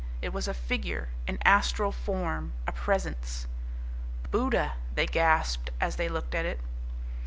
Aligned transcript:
It 0.19 0.33
was 0.33 0.47
a 0.47 0.55
figure, 0.55 1.09
an 1.27 1.37
astral 1.45 1.91
form, 1.91 2.53
a 2.65 2.71
presence. 2.71 3.45
"Buddha!" 4.31 4.73
they 4.95 5.05
gasped 5.05 5.69
as 5.79 5.97
they 5.97 6.09
looked 6.09 6.33
at 6.33 6.43
it. 6.43 6.59